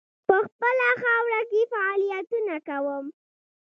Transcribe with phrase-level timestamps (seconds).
[0.27, 3.05] په خپله خاوره کې فعالیتونه کوم.